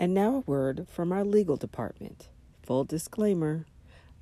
[0.00, 2.30] And now a word from our legal department.
[2.62, 3.66] Full disclaimer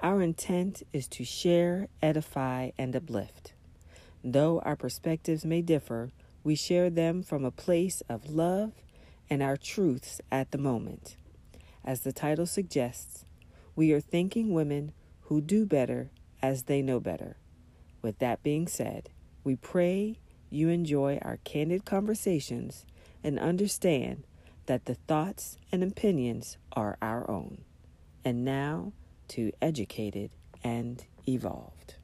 [0.00, 3.52] our intent is to share, edify, and uplift.
[4.24, 6.10] Though our perspectives may differ,
[6.42, 8.72] we share them from a place of love
[9.30, 11.16] and our truths at the moment.
[11.84, 13.24] As the title suggests,
[13.76, 14.92] we are thanking women
[15.22, 16.10] who do better
[16.42, 17.36] as they know better.
[18.02, 19.10] With that being said,
[19.44, 20.18] we pray
[20.50, 22.84] you enjoy our candid conversations
[23.22, 24.24] and understand
[24.68, 27.64] that the thoughts and opinions are our own.
[28.22, 28.92] And now,
[29.28, 30.30] to educated
[30.62, 31.94] and evolved.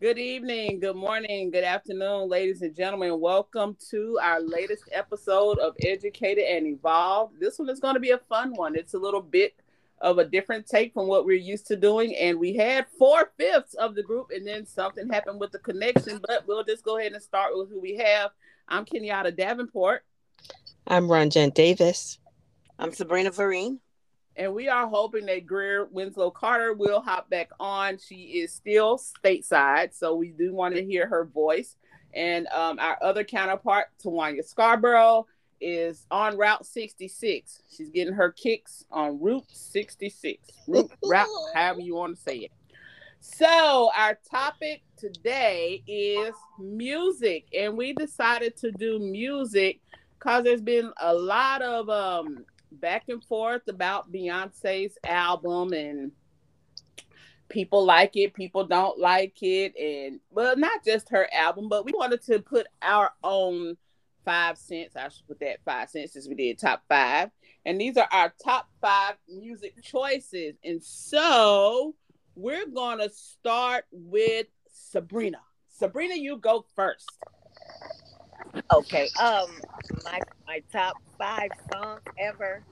[0.00, 3.20] Good evening, good morning, good afternoon, ladies and gentlemen.
[3.20, 7.38] Welcome to our latest episode of Educated and Evolved.
[7.38, 8.74] This one is going to be a fun one.
[8.74, 9.52] It's a little bit
[10.00, 12.14] of a different take from what we're used to doing.
[12.16, 16.22] And we had four fifths of the group, and then something happened with the connection.
[16.26, 18.30] But we'll just go ahead and start with who we have.
[18.66, 20.04] I'm Kenyatta Davenport.
[20.86, 22.18] I'm Ronjen Davis.
[22.78, 23.78] I'm Sabrina Vereen
[24.36, 27.98] and we are hoping that Greer Winslow Carter will hop back on.
[27.98, 31.76] She is still stateside, so we do want to hear her voice.
[32.14, 35.26] And um, our other counterpart, Tawanya Scarborough,
[35.60, 37.62] is on Route 66.
[37.70, 40.50] She's getting her kicks on Route 66.
[40.66, 42.52] Route, route, however you want to say it.
[43.20, 49.80] So, our topic today is music, and we decided to do music
[50.24, 56.12] because there's been a lot of um, back and forth about Beyonce's album and
[57.50, 61.92] people like it, people don't like it, and well, not just her album, but we
[61.94, 63.76] wanted to put our own
[64.24, 64.96] five cents.
[64.96, 67.30] I should put that five cents since we did top five.
[67.66, 70.54] And these are our top five music choices.
[70.64, 71.94] And so
[72.34, 75.40] we're gonna start with Sabrina.
[75.68, 77.10] Sabrina, you go first.
[78.72, 79.08] Okay.
[79.20, 79.60] Um,
[80.04, 82.62] my my top five songs ever.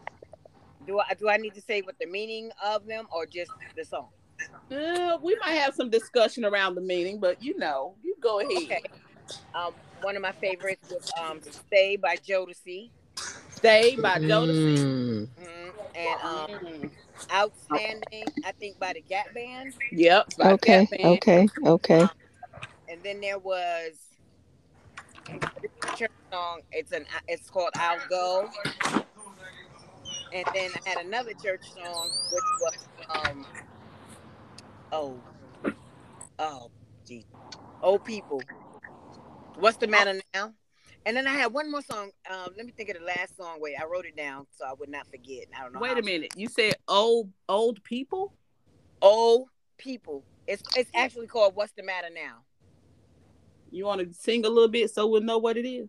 [0.87, 3.85] Do I do I need to say what the meaning of them or just the
[3.85, 4.09] song?
[4.71, 8.65] Uh, we might have some discussion around the meaning, but you know, you go ahead.
[8.65, 8.83] Okay.
[9.55, 12.91] Um, one of my favorites was um, "Stay" by Jodeci.
[13.51, 14.79] "Stay" by Jodeci.
[14.79, 15.29] Mm.
[15.29, 15.79] Mm-hmm.
[15.95, 16.91] And um.
[17.33, 19.75] "Outstanding," I think by the Gap Band.
[19.93, 20.29] Yep.
[20.41, 20.89] Okay.
[20.91, 21.05] Band.
[21.05, 21.49] Okay.
[21.65, 22.01] Okay.
[22.01, 22.11] Um,
[22.89, 23.93] and then there was
[25.97, 26.61] church song.
[26.73, 27.07] It's an.
[27.29, 28.49] It's called "I'll Go."
[30.33, 33.47] And then I had another church song, which was um,
[34.93, 35.21] oh,
[36.39, 36.71] oh,
[37.07, 37.27] gee,
[37.83, 38.41] oh people,
[39.59, 40.55] what's the matter now?
[41.05, 42.11] And then I had one more song.
[42.31, 43.59] Um, let me think of the last song.
[43.61, 45.47] Wait, I wrote it down so I would not forget.
[45.59, 45.81] I don't know.
[45.81, 46.33] Wait a minute.
[46.37, 48.33] You said old old people?
[49.03, 50.25] Old people.
[50.47, 52.45] It's it's actually called What's the Matter Now.
[53.73, 55.89] You want to sing a little bit so we'll know what it is?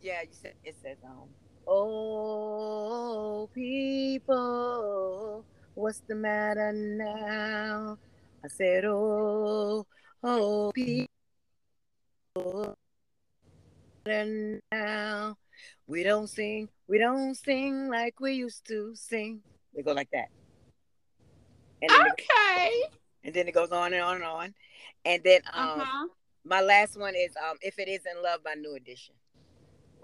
[0.00, 1.28] Yeah, you said it says um.
[1.66, 5.44] Oh people,
[5.74, 7.98] what's the matter now?
[8.44, 9.84] I said, Oh,
[10.22, 11.08] oh people,
[14.70, 15.36] now
[15.88, 19.40] we don't sing, we don't sing like we used to sing.
[19.74, 20.28] They go like that.
[21.82, 22.70] And okay.
[22.70, 22.92] It,
[23.24, 24.54] and then it goes on and on and on.
[25.04, 26.06] And then um uh-huh
[26.44, 29.14] my last one is um if it isn't love by new edition.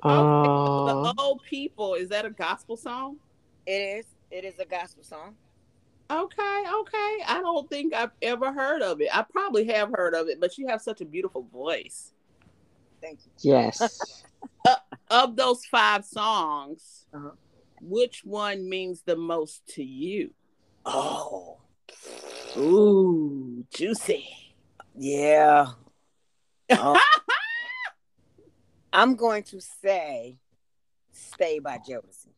[0.03, 3.17] Oh the old people is that a gospel song?
[3.67, 4.07] It is.
[4.31, 5.37] It is a gospel song.
[6.11, 7.19] Okay okay.
[7.27, 9.09] I don't think i've ever heard of it.
[9.15, 12.13] I probably have heard of it but you have such a beautiful voice.
[13.01, 13.53] Thank you.
[13.53, 14.25] Yes.
[14.67, 14.75] Uh,
[15.11, 17.31] of those five songs uh-huh.
[17.81, 20.33] which one means the most to you?
[20.85, 21.59] Oh.
[22.57, 24.29] Ooh juicy.
[24.95, 25.67] Yeah
[26.71, 26.99] uh,
[28.93, 30.37] I'm going to say
[31.13, 32.29] "Stay" by Jodeci.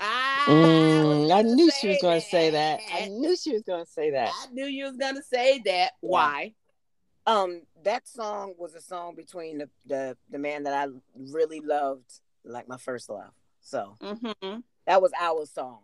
[0.00, 2.80] I, mm, I knew she was going to say that.
[2.92, 4.30] I knew she was going to say that.
[4.32, 5.92] I knew you was going to say that.
[6.00, 6.54] Why?
[7.26, 12.20] Um, that song was a song between the the, the man that I really loved,
[12.44, 13.32] like my first love.
[13.60, 14.60] So mm-hmm.
[14.86, 15.80] that was our song.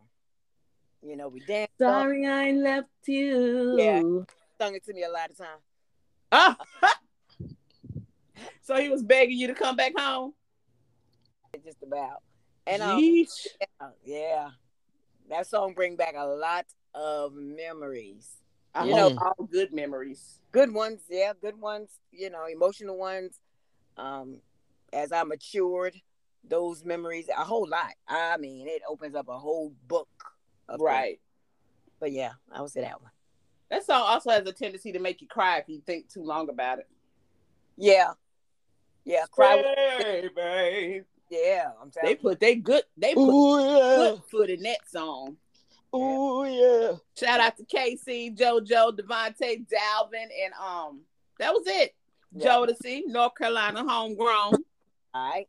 [1.02, 1.72] You know, we danced.
[1.78, 3.76] Sorry, I left you.
[3.78, 4.00] Yeah,
[4.58, 5.60] sung it to me a lot of times.
[6.32, 6.56] Ah.
[8.62, 10.32] So he was begging you to come back home.
[11.64, 12.22] Just about.
[12.66, 14.48] And um, yeah, yeah,
[15.28, 18.36] that song bring back a lot of memories.
[18.74, 20.40] I you know, all good memories.
[20.50, 21.90] Good ones, yeah, good ones.
[22.10, 23.38] You know, emotional ones.
[23.96, 24.40] Um,
[24.92, 25.94] as I matured,
[26.48, 27.92] those memories, a whole lot.
[28.08, 30.08] I mean, it opens up a whole book.
[30.78, 31.04] right.
[31.04, 31.18] Things.
[32.00, 33.10] But yeah, I would say that one.
[33.70, 36.48] That song also has a tendency to make you cry if you think too long
[36.48, 36.88] about it.
[37.76, 38.12] Yeah,
[39.04, 39.62] yeah, cry.
[40.00, 41.04] Stay, babe.
[41.30, 45.36] Yeah, I'm telling They put they good they put Ooh good foot in that song.
[45.94, 46.92] Ooh yeah.
[47.16, 51.00] Shout out to K-Ci, JoJo, DeVante, Dalvin, and um,
[51.38, 51.94] that was it.
[52.32, 52.46] Yeah.
[52.48, 54.54] Jodeci, North Carolina, homegrown.
[55.14, 55.48] All right.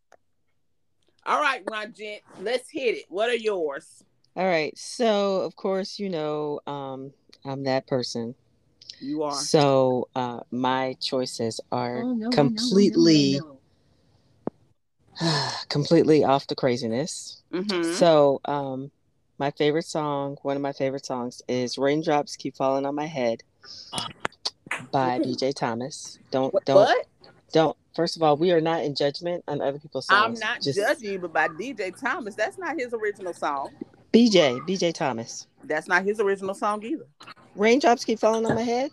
[1.26, 3.06] All right, Ron Gent, let's hit it.
[3.10, 4.04] What are yours?
[4.36, 4.78] All right.
[4.78, 7.12] So of course, you know, um,
[7.44, 8.36] I'm that person.
[9.00, 9.34] You are.
[9.34, 13.60] So uh my choices are Oh, no, no, no, no, completely no,
[15.22, 15.50] no.
[15.70, 17.42] completely off the craziness.
[17.54, 17.94] Mm-hmm.
[17.94, 18.92] So, um,
[19.38, 23.44] my favorite song, one of my favorite songs, is "Raindrops Keep Falling on My Head"
[24.92, 26.20] by BJ Thomas.
[26.32, 26.66] Don't what?
[26.66, 27.06] don't what?
[27.52, 27.78] don't.
[27.96, 30.42] First of all, we are not in judgment on other people's songs.
[30.42, 33.70] I'm not Just judging you, but by DJ Thomas, that's not his original song.
[34.16, 35.46] BJ BJ Thomas.
[35.66, 37.06] That's not his original song either.
[37.56, 38.92] Raindrops keep falling on my head.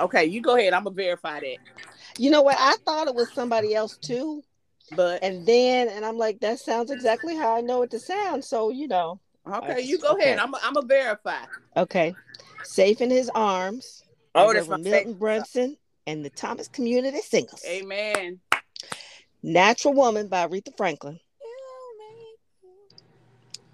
[0.00, 0.72] Okay, you go ahead.
[0.72, 1.56] I'm gonna verify that.
[2.18, 2.56] You know what?
[2.58, 4.42] I thought it was somebody else too,
[4.96, 8.42] But and then and I'm like, that sounds exactly how I know it to sound.
[8.44, 10.30] So you know, okay, you go Okay.
[10.30, 10.38] ahead.
[10.38, 11.44] I'm I'm gonna verify.
[11.76, 12.14] okay.
[12.62, 14.02] Safe in his arms.
[14.34, 15.18] Oh, by that's my Milton favorite.
[15.18, 15.76] Brunson
[16.06, 17.62] and the Thompson Community Singers.
[17.66, 18.40] Amen.
[19.42, 21.20] Natural Woman by Aretha Franklin.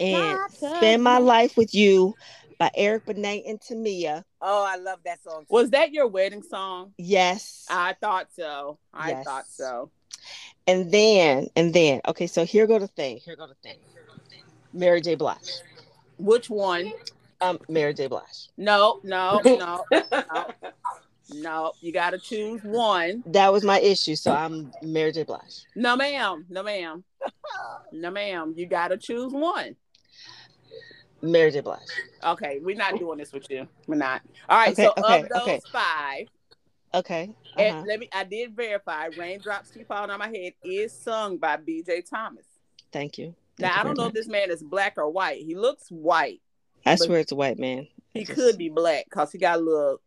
[0.00, 2.14] And Spend My Life with You
[2.58, 4.22] by Eric Benet and Tamia.
[4.40, 5.40] Oh, I love that song.
[5.43, 5.46] too.
[5.50, 6.93] Was that your wedding song?
[6.98, 7.66] Yes.
[7.70, 8.78] I thought so.
[8.93, 9.25] I Yes.
[9.25, 9.90] thought so.
[10.66, 13.19] And then, and then, okay, so here go the thing.
[13.25, 13.76] Here go the thing.
[14.72, 15.14] Mary J.
[15.14, 15.38] Blige.
[16.19, 16.93] Which one?
[17.40, 18.08] Um, Mary J.
[18.08, 18.48] Blige.
[18.56, 20.44] No, no, no, no,
[21.31, 21.72] no.
[21.81, 23.22] You got to choose one.
[23.26, 24.16] That was my issue.
[24.16, 25.22] So I'm Mary J.
[25.22, 25.64] Blige.
[25.75, 26.46] No, ma'am.
[26.48, 27.04] No, ma'am.
[27.93, 28.54] No, ma'am.
[28.56, 29.76] You got to choose one.
[31.26, 31.61] Mary J.
[31.61, 31.81] Blige.
[32.25, 33.67] Okay, we're not doing this with you.
[33.87, 34.23] We're not.
[34.49, 34.73] All right.
[34.73, 35.61] Okay, so okay, of those okay.
[35.73, 36.26] five,
[36.94, 37.31] Okay.
[37.56, 37.84] and uh-huh.
[37.87, 38.08] let me.
[38.12, 39.08] I did verify.
[39.17, 42.02] Raindrops keep falling on my head is sung by B.J.
[42.02, 42.46] Thomas.
[42.93, 43.34] Thank you.
[43.58, 45.43] Now you I don't very know if this man is black or white.
[45.43, 46.40] He looks white.
[46.84, 47.88] I swear it's a white man.
[48.14, 50.00] He Just- could be black because he got a little.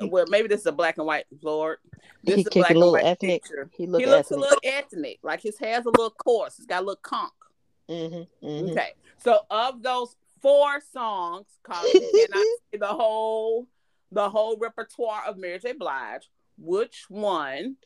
[0.00, 1.78] Well, maybe this is a black and white Lord.
[2.22, 3.42] This He is a kick a black and white ethnic.
[3.42, 3.70] picture.
[3.72, 4.36] He look He looks ethnic.
[4.36, 6.56] a little ethnic, like his hair's a little coarse.
[6.56, 7.32] He's got a little conk.
[7.88, 8.70] Mm-hmm, mm-hmm.
[8.70, 12.00] Okay, so of those four songs, cause you
[12.30, 13.66] cannot say the whole
[14.12, 15.72] the whole repertoire of Mary J.
[15.72, 16.28] Blige,
[16.58, 17.76] which one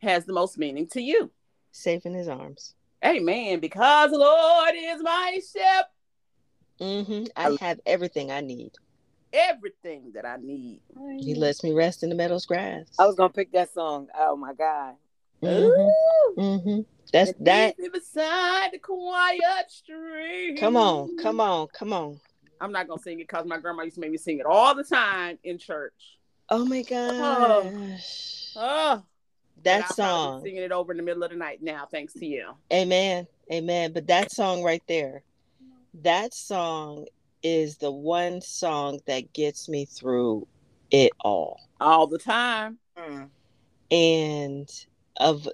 [0.00, 1.30] has the most meaning to you?
[1.72, 2.74] Safe in his arms.
[3.04, 3.58] Amen.
[3.58, 5.86] Because the Lord is my shepherd,
[6.80, 7.24] Mm-hmm.
[7.36, 8.72] I have everything I need.
[9.32, 10.80] everything that I need.
[11.18, 12.86] He lets me rest in the meadow's grass.
[12.98, 14.08] I was gonna pick that song.
[14.16, 14.94] Oh my god.
[15.44, 16.40] Mm-hmm.
[16.40, 16.80] Mm-hmm.
[17.12, 17.76] That's And that.
[17.92, 20.56] beside the quiet stream.
[20.56, 22.20] Come on, come on, come on.
[22.60, 24.74] I'm not gonna sing it because my grandma used to make me sing it all
[24.74, 26.18] the time in church.
[26.48, 28.52] Oh my gosh.
[28.56, 29.02] Oh,
[29.62, 30.42] That I'll song.
[30.42, 32.50] singing it over in the middle of the night now, thanks to you.
[32.72, 33.26] Amen.
[33.52, 33.92] Amen.
[33.92, 35.22] But that song right there,
[36.02, 37.06] that song
[37.42, 40.46] is the one song that gets me through
[40.90, 41.60] it all.
[41.80, 42.78] All the time.
[42.96, 43.28] Mm.
[43.90, 44.86] And
[45.18, 45.48] of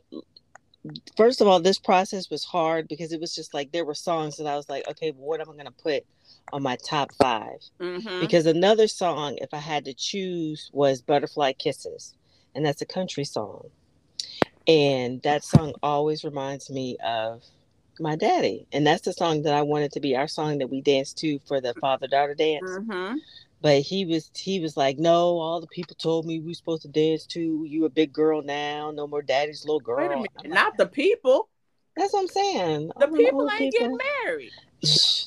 [1.17, 4.37] first of all, this process was hard because it was just like there were songs
[4.37, 6.05] that I was like, okay, well, what am I gonna put
[6.53, 11.53] on my top 5 hmm Because another song, if I had to choose, was Butterfly
[11.55, 12.15] Kisses.
[12.55, 13.71] And that's a country song.
[14.67, 17.43] And that song always reminds me of
[17.99, 18.67] my daddy.
[18.73, 21.39] And that's the song that I wanted to be our song that we danced to
[21.41, 22.81] for the father daughter dance.
[22.87, 23.15] hmm
[23.63, 26.83] But he was he was like, No, all the people told me we were supposed
[26.83, 30.09] to dance to you a big girl now, no more daddy's little girl.
[30.09, 30.55] Wait a minute.
[30.55, 31.49] Not the people.
[31.97, 32.91] That's what I'm saying.
[32.99, 33.99] The people ain't people.
[33.99, 34.53] getting married.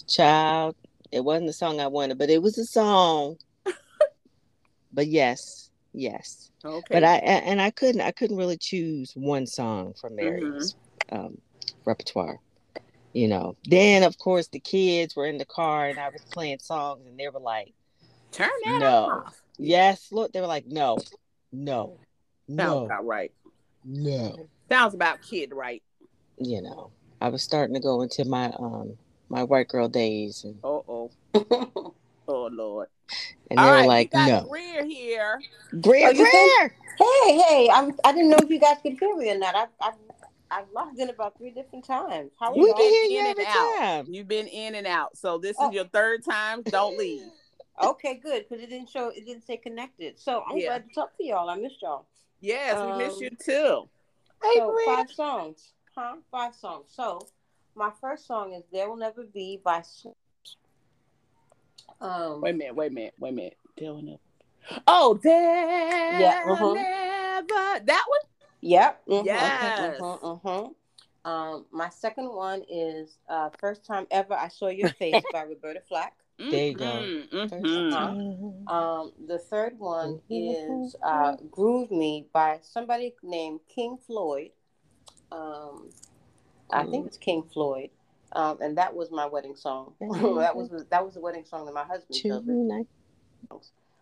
[0.07, 0.75] Child,
[1.11, 3.37] it wasn't the song I wanted, but it was a song.
[4.93, 6.49] but yes, yes.
[6.65, 6.87] Okay.
[6.89, 10.49] But I and I couldn't I couldn't really choose one song from Mm-hmm.
[10.49, 10.75] Mary's
[11.11, 11.37] um,
[11.85, 12.39] repertoire.
[13.13, 13.55] You know.
[13.65, 17.19] Then of course the kids were in the car and I was playing songs and
[17.19, 17.73] they were like,
[18.33, 18.91] turn that No.
[19.25, 19.41] off.
[19.57, 20.97] "Yes, look." They were like, "No,
[21.51, 21.97] no,
[22.47, 23.31] Sounds no, about right.
[23.85, 25.83] no." Sounds about kid right.
[26.37, 28.97] You know, I was starting to go into my um
[29.29, 31.11] my white girl days and Uh oh.
[32.27, 32.87] Oh Lord.
[33.49, 35.41] and they All were right, like, we got "No." Greer here.
[35.81, 36.75] Greer, Oh, you think- Greer.
[36.97, 39.55] Hey, hey, I'm, I didn't know if you guys could hear me or not.
[39.55, 39.93] I've, I've,
[40.51, 42.31] I've logged in about three different times.
[42.39, 42.77] How are You We y'all?
[42.77, 43.77] can hear you in and every out.
[43.79, 44.05] time.
[44.09, 45.17] You've been in and out.
[45.17, 45.71] So this is Oh.
[45.71, 46.61] your third time.
[46.63, 47.23] Don't leave.
[47.81, 50.19] Okay, good, because it didn't show, it didn't say connected.
[50.19, 50.67] So I'm Yeah.
[50.67, 51.49] glad to talk to y'all.
[51.49, 52.05] I missed y'all.
[52.39, 53.89] Yes, we miss Um, you too.
[54.53, 56.17] so five songs, huh?
[56.29, 56.91] Five songs.
[56.93, 57.19] So
[57.75, 59.81] my first song is "There Will Never Be" by.
[59.81, 60.07] Sw-
[62.01, 63.57] Um, Wait a minute, wait a minute, wait a minute.
[63.77, 64.19] Dylan up.
[64.87, 66.73] Oh, there Yeah, uh-huh.
[66.73, 68.19] never that one?
[68.61, 69.05] Yep.
[69.07, 69.99] mhm, Yes.
[70.01, 70.75] mhm, mhm.
[71.25, 75.81] Um, my second one is uh, "First Time Ever I Saw Your Face" by Roberta
[75.87, 76.13] Flack.
[76.37, 76.85] There you go.
[76.85, 78.69] Mhm, First mhm.
[78.69, 84.51] Um, the third one is uh, "Groove Me" by somebody named King Floyd.
[85.31, 85.89] Um,
[86.71, 87.89] I think it's King Floyd,
[88.33, 89.93] um, and that was my wedding song.
[89.99, 90.09] that
[90.55, 92.43] was that was the wedding song that my husband chose.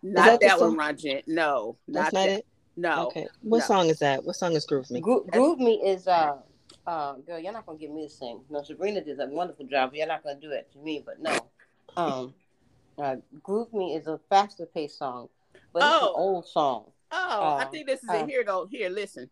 [0.03, 0.77] Not that that one, song?
[0.77, 1.23] Rajent.
[1.27, 2.39] No, That's not not that.
[2.39, 2.45] it.
[2.77, 3.07] No.
[3.07, 3.27] Okay.
[3.41, 3.65] What no.
[3.65, 4.23] song is that?
[4.23, 5.01] What song is Groove Me?
[5.01, 6.38] Gro- Groove Me is uh,
[6.88, 8.41] uh, girl, you're not gonna get me to sing.
[8.50, 9.91] No, Sabrina did a wonderful job.
[9.93, 11.31] You're not gonna do it to me, but no.
[11.98, 12.33] Um,
[13.01, 15.29] uh, Groove Me is a faster paced song,
[15.74, 16.07] but it's Oh.
[16.07, 16.91] an old song.
[17.12, 18.29] Oh, I Uh, think this is uh, it.
[18.29, 18.65] Here, though.
[18.65, 19.29] Here, listen.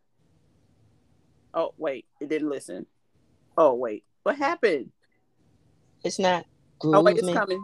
[1.54, 2.06] Oh, wait.
[2.20, 2.86] It didn't listen.
[3.58, 4.04] Oh, wait.
[4.24, 4.92] What happened?
[6.04, 6.46] It's not
[6.80, 7.18] Groove Oh, wait.
[7.18, 7.34] It's Me.
[7.34, 7.64] coming.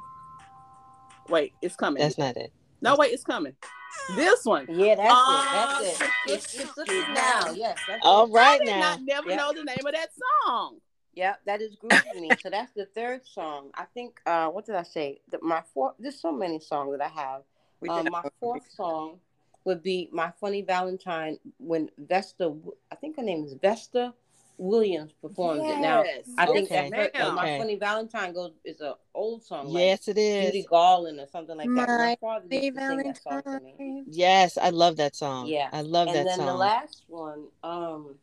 [1.30, 1.54] Wait.
[1.62, 2.02] It's coming.
[2.02, 2.52] That's not it.
[2.82, 3.12] no, wait.
[3.14, 3.56] It's coming.
[4.16, 4.68] This one.
[4.70, 5.98] Yeah, that's Ah, it.
[5.98, 6.10] That's it.
[6.28, 7.52] It's, it's looking now.
[7.52, 8.32] Yes, that's All it.
[8.32, 8.80] right I did now.
[8.80, 9.36] not never Yeah.
[9.38, 10.10] know the name of that
[10.46, 10.78] song.
[11.16, 12.36] Yeah, that is Groove Me.
[12.42, 13.72] so that's the third song.
[13.76, 14.20] I think.
[14.26, 15.22] Uh, what did I say?
[15.32, 15.96] The, my fourth.
[16.00, 17.42] There's so many songs that I have.
[17.90, 19.20] Um, my fourth song
[19.64, 22.54] would be "My Funny Valentine" when Vesta.
[22.92, 24.14] I think her name is Vesta
[24.58, 25.80] Williams performed it.
[25.80, 26.04] Now
[26.38, 26.90] I think Okay.
[26.90, 27.58] that her, uh, "My Okay.
[27.60, 29.68] Funny Valentine" goes is an old song.
[29.68, 30.66] like Yes, it Judy is.
[30.68, 31.72] Garland or something like that.
[31.74, 33.74] My My father used to sing that song to me.
[33.78, 34.06] Valentine.
[34.08, 35.48] Yes, I love that song.
[35.48, 35.70] Yeah.
[35.72, 36.18] I love that.
[36.18, 36.46] and then song.
[36.48, 38.16] the last one, um,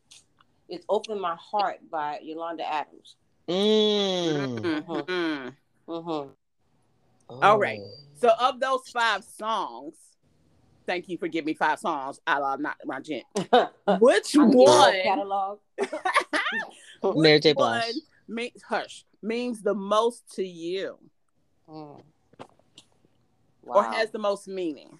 [0.69, 3.15] is "Open My Heart" by Yolanda Adams.
[3.47, 4.59] Mm.
[4.59, 5.53] Mhm.
[5.87, 6.29] Mm-hmm.
[7.43, 7.79] All right.
[7.81, 7.91] Oh.
[8.15, 9.95] So, of those five songs,
[10.85, 12.19] thank you for giving me five songs.
[12.25, 13.25] I love not my gent.
[13.99, 14.93] Which one?
[15.03, 15.59] catalog.
[17.15, 17.53] Mary J.
[17.53, 17.83] Blige.
[17.83, 20.97] one means hush means the most to you,
[21.69, 22.01] Mm.
[23.63, 24.97] or has the most meaning?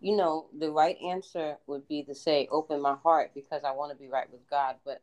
[0.00, 3.92] You know, the right answer would be to say, open my heart because I want
[3.92, 4.76] to be right with God.
[4.84, 5.02] But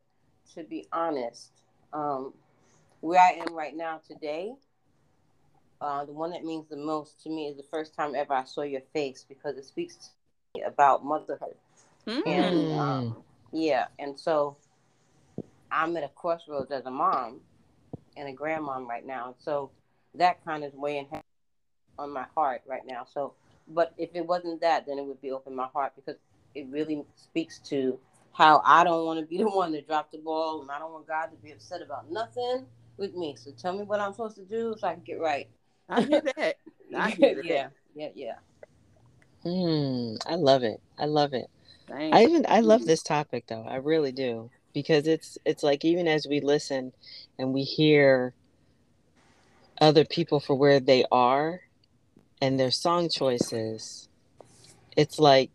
[0.54, 1.52] to be honest,
[1.92, 2.34] um,
[3.02, 4.54] where I am right now today,
[5.82, 8.46] uh, the one that means the most to me is the first time ever I
[8.46, 10.10] saw your face because it speaks to
[10.56, 11.56] me about motherhood.
[12.08, 12.22] Hmm.
[12.26, 13.18] And um,
[13.52, 14.58] yeah, and so
[15.72, 17.42] I'm at a crossroads as a mom
[18.16, 19.36] and a grandmom right now.
[19.40, 19.72] So
[20.16, 21.08] that kind of weighing
[21.98, 23.06] on my heart right now.
[23.12, 23.34] So,
[23.68, 26.20] but if it wasn't that, then it would be open my heart because
[26.54, 28.00] it really speaks to
[28.32, 30.92] how I don't want to be the one to drop the ball and I don't
[30.92, 32.66] want God to be upset about nothing
[32.98, 33.36] with me.
[33.38, 35.48] So tell me what I'm supposed to do so I can get right.
[35.90, 36.56] I hear that.
[36.96, 37.46] I hear that.
[37.46, 38.36] yeah, yeah, yeah.
[39.46, 40.82] Mm, I love it.
[40.98, 41.50] I love it.
[41.88, 43.64] Thank I even I love this topic though.
[43.64, 46.94] I really do because it's it's like even as we listen
[47.38, 48.34] and we hear
[49.80, 51.62] other people for where they are
[52.42, 54.08] and their song choices,
[54.96, 55.52] it's like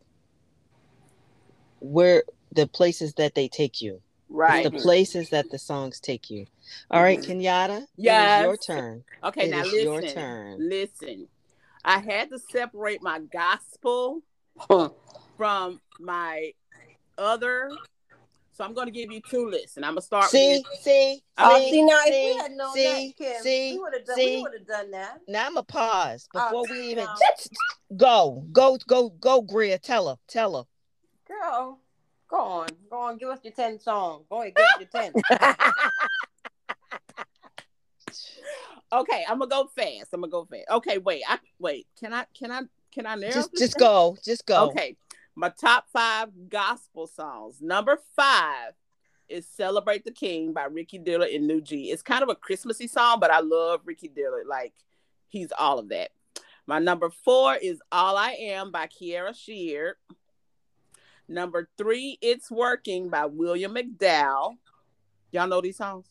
[1.81, 4.01] where the places that they take you.
[4.29, 4.65] right.
[4.65, 6.47] The places that the songs take you.
[6.91, 7.33] All right, mm-hmm.
[7.41, 8.43] Kenyatta, Yeah.
[8.43, 9.05] your turn.
[9.25, 9.85] Okay, It now is listen.
[9.85, 10.69] your turn.
[10.69, 11.29] Listen.
[11.85, 14.23] I had to separate my gospel
[15.37, 16.53] from my
[17.17, 17.71] other.
[18.61, 20.81] So I'm going to give you two lists, and I'm going to start See, with.
[20.83, 23.73] see, I Oh, mean, see, now if see, we had known see, that, Kim, see,
[23.73, 24.37] we would have done, see.
[24.37, 25.21] we done that.
[25.27, 27.15] Now I'm gonna pause Oh, before we even no.
[27.97, 28.45] go.
[28.53, 29.79] Go, go, go, Greer.
[29.79, 30.17] Tell her.
[30.29, 30.65] Tell her.
[31.27, 31.79] Girl,
[32.29, 34.27] go on, go on, give us your ten songs.
[34.29, 35.15] Go ahead, give us your ten.
[38.93, 40.13] Okay, I'm gonna go fast.
[40.13, 40.65] I'm gonna go fast.
[40.71, 41.23] Okay, wait.
[41.27, 41.87] I wait.
[41.99, 42.27] Can I?
[42.39, 42.61] Can I?
[42.93, 43.33] Can I narrow?
[43.33, 43.89] Just this just down?
[43.89, 44.17] go.
[44.23, 44.65] Just go.
[44.69, 44.99] Okay,
[45.35, 47.61] my top five gospel songs.
[47.61, 48.73] Number five
[49.29, 51.91] is "Celebrate the King" by Ricky Dillard and New G.
[51.91, 54.47] It's kind of a Christmassy song, but I love Ricky Dillard.
[54.47, 54.75] Like
[55.29, 56.11] he's all of that.
[56.67, 59.97] My number four is "All I Am" by Kierra Sheard.
[61.29, 64.57] Number three, "It's Working" by William McDowell.
[65.33, 66.07] Y'all know these songs?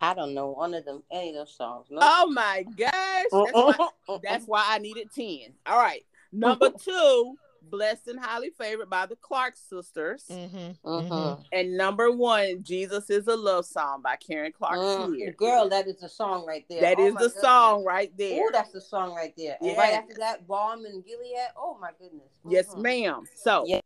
[0.00, 1.86] I don't know one of them, any of those songs.
[1.90, 1.98] No.
[2.00, 2.92] Oh my gosh!
[3.32, 5.54] That's why, that's why I needed 10.
[5.66, 6.04] All right.
[6.32, 7.36] Number two,
[7.70, 10.24] Blessed and Highly Favored by the Clark Sisters.
[10.30, 10.88] Mm-hmm.
[10.88, 11.44] Mhm.
[11.52, 15.96] And number one, Jesus is a Love Song by Karen Clark Mm, Girl, that is
[16.00, 16.80] the song right there.
[16.80, 17.40] That Oh, is the goodness.
[17.40, 18.42] song right there.
[18.44, 19.56] Oh, that's the song right there.
[19.60, 21.36] And right after that, Balm and Gilead.
[21.56, 22.28] Oh my goodness.
[22.48, 22.82] yes, Mhm.
[22.82, 23.24] ma'am.
[23.36, 23.80] So Yeah.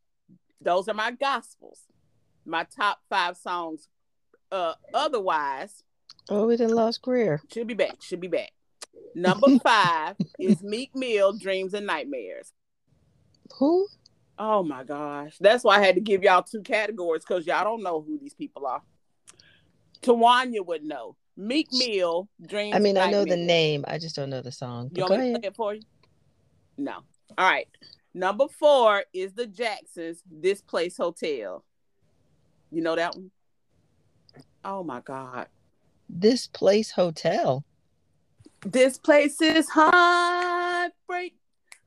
[0.61, 1.81] those are my gospels.
[2.45, 3.89] My top five songs.
[4.51, 5.83] Uh, otherwise,
[6.29, 7.43] Oh, we done lost Greer.
[7.53, 8.01] should be back.
[8.01, 8.53] She'll be back.
[9.15, 12.53] Number five is Meek Mill, Dreams and Nightmares.
[13.59, 13.89] Who?
[14.39, 15.37] Oh my gosh.
[15.41, 18.35] That's why I had to give y'all two categories because y'all don't know who these
[18.35, 18.83] people are.
[20.03, 21.17] Tawanya would know.
[21.37, 22.75] Meek Mill, Dreams.
[22.75, 23.85] I mean, I know the name.
[23.89, 24.91] I just don't know the song.
[24.95, 25.83] You want me to play it for you?
[26.77, 26.99] No.
[27.39, 27.69] All right.
[28.15, 31.65] Number four is the Jacksons, This Place Hotel.
[32.71, 33.31] You know that one?
[34.65, 35.49] Oh my God.
[36.09, 37.65] This place hotel.
[38.67, 41.35] This place is Heartbreak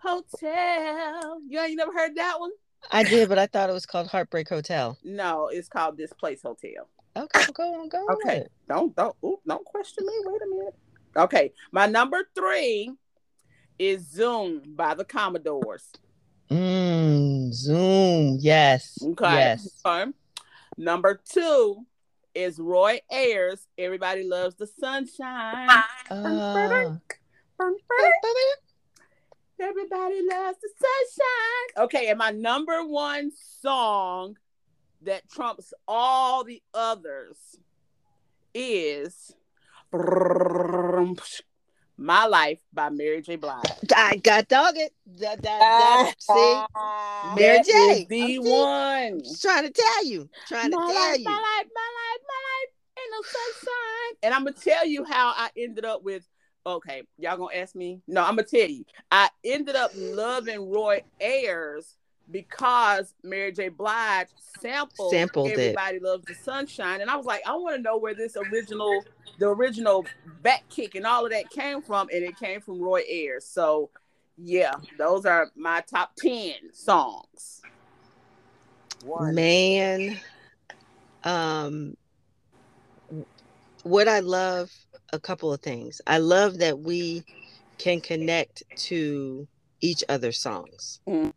[0.05, 1.41] Hotel.
[1.47, 2.51] You ain't never heard that one?
[2.91, 4.97] I did, but I thought it was called Heartbreak Hotel.
[5.03, 6.87] No, it's called This Place Hotel.
[7.17, 8.15] Okay, go on, go on.
[8.15, 8.45] Okay.
[8.67, 10.13] Don't don't ooh, don't question me.
[10.25, 10.75] Wait a minute.
[11.17, 12.91] Okay, my number three
[13.79, 15.91] is Zoom by the Commodores.
[16.49, 18.37] Mm, Zoom.
[18.39, 18.97] Yes.
[19.01, 19.33] Okay.
[19.33, 19.81] Yes.
[19.85, 20.11] Okay.
[20.77, 21.85] Number two
[22.33, 23.65] is Roy Ayers.
[23.77, 25.83] Everybody loves the sunshine.
[26.11, 26.97] Uh,
[29.59, 31.85] Everybody loves the sunshine.
[31.85, 33.31] Okay, and my number one
[33.61, 34.35] song
[35.03, 37.37] that trumps all the others
[38.53, 39.33] is
[41.97, 43.37] My Life by Mary J.
[43.37, 43.63] Blige.
[43.95, 44.93] I got dog it.
[45.19, 46.63] That, that, that, see,
[47.39, 48.05] Mary That J.
[48.09, 49.23] the I'm one.
[49.41, 50.29] trying to tell you.
[50.47, 51.25] Trying to tell life, you.
[51.25, 54.17] my life, my life, my life, ain't no sunshine.
[54.23, 56.27] And I'm gonna tell you how I ended up with.
[56.67, 58.01] Okay, y'all gonna ask me?
[58.07, 58.85] No, I'm gonna tell you.
[59.11, 61.95] I ended up loving Roy Ayers
[62.31, 63.69] because Mary J.
[63.69, 64.27] Blige
[64.59, 65.53] sampled, Sampled it.
[65.53, 69.05] "Everybody Loves the Sunshine," and I was like, I want to know where this original,
[69.37, 70.05] the original
[70.41, 73.45] back kick and all of that came from, and it came from Roy Ayers.
[73.45, 73.91] So,
[74.35, 77.61] yeah, those are my top ten songs.
[79.03, 79.35] One.
[79.35, 80.19] Man,
[81.23, 81.95] um,
[83.83, 84.71] what I love
[85.13, 86.01] a couple of things.
[86.07, 87.23] I love that we
[87.77, 89.47] can connect to
[89.81, 90.99] each other's songs.
[91.07, 91.33] Mhm.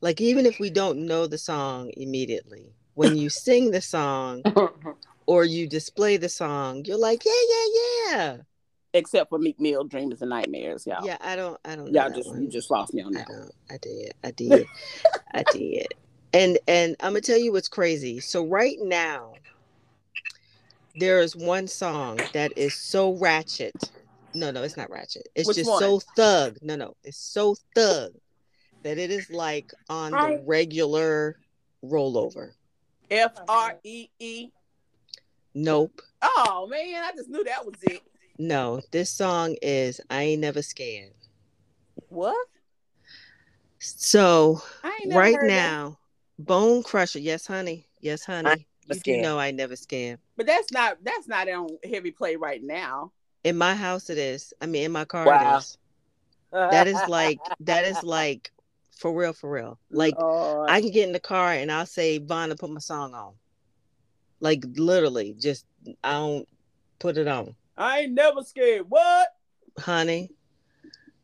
[0.00, 4.42] Like even if we don't know the song immediately, when you sing the song
[5.26, 7.66] or you display the song, you're like, yeah, yeah,
[8.10, 8.36] yeah.
[8.94, 11.04] Except for Meek Mill, "Dreams and Nightmares," y'all.
[11.04, 12.00] Yeah, I don't, I don't know.
[12.02, 12.42] Y'all just one.
[12.42, 13.28] you just lost me on I that.
[13.28, 13.50] one.
[13.70, 14.12] I did.
[14.24, 14.66] I did.
[15.34, 15.88] I did.
[16.32, 18.20] And and I'm gonna tell you what's crazy.
[18.20, 19.34] So right now,
[20.96, 23.90] there is one song that is so ratchet.
[24.34, 25.28] No, no, it's not ratchet.
[25.34, 25.80] It's Which just one?
[25.80, 26.58] so thug.
[26.62, 28.12] No, no, it's so thug
[28.82, 31.38] that it is like on the regular
[31.84, 32.52] rollover.
[33.10, 34.50] F R E E.
[35.54, 36.00] Nope.
[36.22, 38.02] Oh man, I just knew that was it.
[38.38, 41.12] No, this song is I ain't never scared.
[42.08, 42.46] What?
[43.80, 45.70] So I ain't never right heard that.
[45.70, 45.98] now,
[46.38, 47.18] Bone Crusher.
[47.18, 47.88] Yes, honey.
[48.00, 48.66] Yes, honey.
[48.88, 49.22] Never You do scared.
[49.22, 50.18] know I never scared.
[50.36, 53.12] But that's not that's not on heavy play right now.
[53.44, 54.52] In my house, it is.
[54.60, 55.56] I mean, in my car, Wow.
[55.56, 55.78] it is.
[56.52, 58.50] That is like that is like
[58.96, 59.78] for real, for real.
[59.90, 63.14] Like Uh, I can get in the car and I'll say, "Vonna, put my song
[63.14, 63.34] on."
[64.40, 65.66] Like literally, just
[66.02, 66.48] I don't
[66.98, 68.86] put it on, I ain't never scared.
[68.88, 69.28] What?
[69.78, 70.30] honey.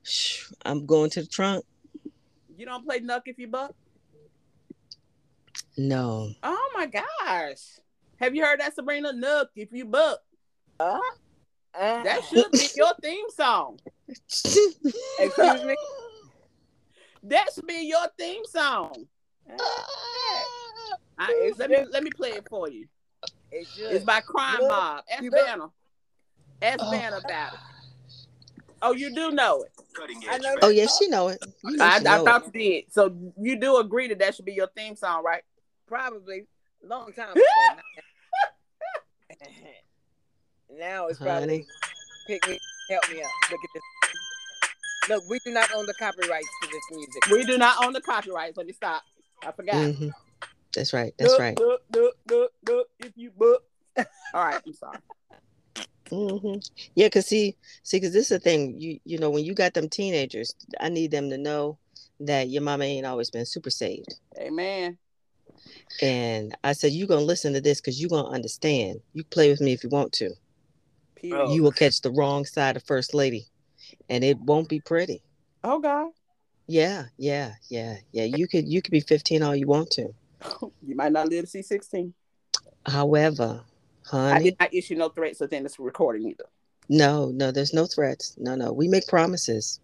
[0.03, 1.65] shh, I'm going to the trunk.
[2.57, 3.75] You don't play Knuck if you buck?
[5.77, 7.59] No, Oh my gosh.
[8.21, 9.51] Have you heard that Sabrina Nook?
[9.57, 10.21] if you buck?
[10.79, 11.03] That
[12.07, 13.81] uh, should be your theme song.
[14.09, 15.77] Excuse me.
[17.25, 19.07] That should be your theme song.
[21.19, 22.87] I, let me let me play it for you.
[23.51, 23.67] It.
[23.79, 25.05] It's by Crime Look, Mob.
[25.11, 25.47] Ask you look.
[25.47, 25.71] Vanna.
[26.63, 26.91] Ask Oh.
[26.91, 27.59] Vanna about it.
[28.83, 29.73] Oh, you do know it.
[30.29, 31.43] I know Oh yeah, she know it.
[31.65, 32.85] You know I, she I know thought you did.
[32.93, 35.43] So you do agree that that should be your theme song, right?
[35.87, 36.47] probably
[36.83, 37.43] long time ago.
[40.79, 41.23] now it's it.
[41.23, 41.67] probably honey.
[42.27, 42.59] pick me,
[42.91, 43.31] help me out.
[43.51, 43.83] Look at this.
[45.09, 47.27] Look, we do not own the copyrights to this music.
[47.31, 48.57] We do not own the copyrights.
[48.57, 49.03] Let me stop.
[49.43, 49.75] I forgot.
[49.77, 50.11] Mhm.
[50.75, 51.15] That's right.
[51.19, 51.59] That's Look, right.
[51.59, 53.63] Look, look, look, look, if you book.
[53.99, 54.99] All right, I'm sorry.
[56.11, 56.57] Hmm
[56.95, 58.81] Yeah, cause see, see, cause this is the thing.
[58.81, 61.79] You you know, when you got them teenagers, I need them to know
[62.21, 64.15] that your mama ain't always been super saved.
[64.39, 64.99] Amen.
[66.03, 69.01] And I said, you gonna listen to this because you gonna understand.
[69.13, 70.31] You play with me if you want to.
[71.23, 73.47] You will catch the wrong side of first lady,
[74.09, 75.23] and it won't be pretty.
[75.63, 76.11] Oh God.
[76.67, 78.25] Yeah, yeah, yeah, yeah.
[78.25, 80.09] You could you could be 15 all you want to.
[80.87, 82.13] You might not live to see 16.
[82.87, 83.63] However,
[84.13, 86.45] I honey, did not issue no threats within this recording either.
[86.89, 88.35] no, no, there's no threats.
[88.39, 88.73] No, no.
[88.73, 89.81] We make promises.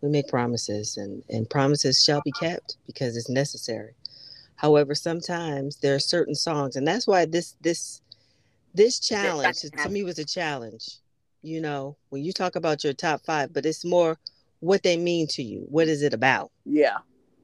[0.00, 3.94] We make promises, and and promises shall be kept because it's necessary.
[4.56, 8.00] However, sometimes there are certain songs, and that's why this this
[8.74, 10.98] this challenge to me was a challenge.
[11.42, 14.18] You know, when you talk about your top five, but it's more
[14.60, 15.66] what they mean to you.
[15.68, 16.50] What is it about?
[16.64, 16.98] Yeah.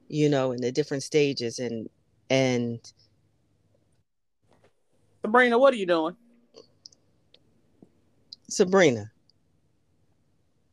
[0.07, 1.89] You know, in the different stages, and
[2.29, 2.79] and
[5.27, 6.15] Sabrina, what are you doing?
[8.49, 9.11] Sabrina.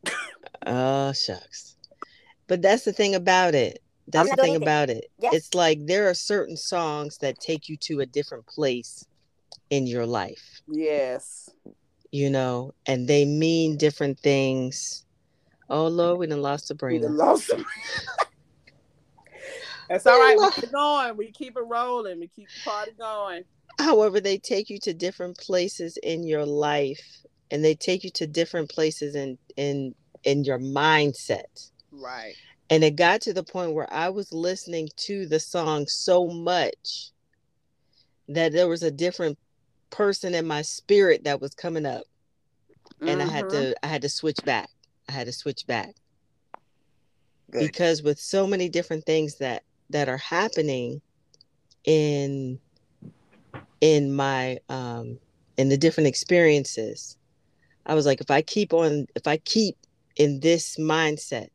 [0.67, 1.77] Oh shucks.
[2.47, 3.83] But that's the thing about it.
[4.09, 5.11] That's the thing about it.
[5.19, 5.35] Yes.
[5.35, 9.05] It's like there are certain songs that take you to a different place
[9.69, 11.51] in your life, Yes.
[12.13, 15.05] you know, and they mean different things.
[15.69, 17.09] Oh Lord, we done lost We Sabrina.
[17.09, 17.69] done lost Sabrina.
[19.91, 20.39] That's all right.
[20.39, 21.17] We keep going.
[21.19, 22.21] We keep it rolling.
[22.21, 23.45] We keep the party going.
[23.79, 28.27] However, they take you to different places in your life, and they take you to
[28.27, 31.71] different places in in in your mindset.
[31.91, 32.35] Right.
[32.71, 37.11] And it got to the point where I was listening to the song so much
[38.29, 39.39] that there was a different
[39.91, 42.05] person in my spirit that was coming up.
[43.07, 43.51] And I had Mhm.
[43.51, 44.71] to I had to switch back.
[45.09, 45.95] I had to switch back.
[47.51, 47.61] Good.
[47.61, 51.03] Because with so many different things that that are happening
[51.85, 52.59] in
[53.85, 55.19] in my um
[55.59, 57.19] in the different experiences,
[57.85, 59.77] I was like if I keep on if I keep
[60.17, 61.49] in this mindset,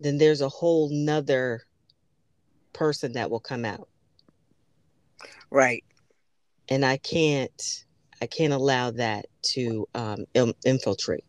[0.00, 1.62] then there's a whole nother
[2.74, 3.88] person that will come out.
[5.50, 5.82] Right.
[6.68, 7.86] And I can't
[8.20, 11.24] I can't allow that to um im- infiltrate.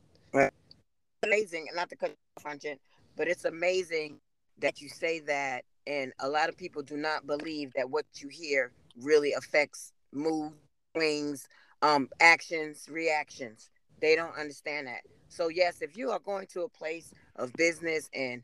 [1.24, 2.76] amazing, not to cut off, Aunt Jen,
[3.16, 4.20] but it's amazing
[4.58, 8.28] that you say that, and a lot of people do not believe that what you
[8.28, 10.54] hear really affects mood,
[10.96, 11.48] swings,
[11.82, 13.70] um, actions, reactions.
[14.02, 15.02] They don't understand that.
[15.30, 18.42] So yes, if you are going to a place of business and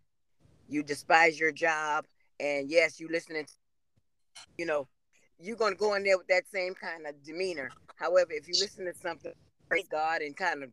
[0.67, 2.05] you despise your job,
[2.39, 3.53] and yes, you listening, to,
[4.57, 4.87] you know,
[5.39, 7.71] you're gonna go in there with that same kind of demeanor.
[7.95, 9.33] However, if you listen to something,
[9.69, 10.71] praise God, and kind of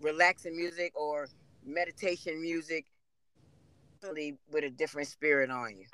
[0.00, 1.28] relaxing music or
[1.64, 2.86] meditation music
[4.02, 5.86] really with a different spirit on you.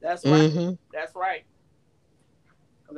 [0.00, 0.50] That's right.
[0.50, 0.78] Mhm.
[0.92, 1.44] That's right.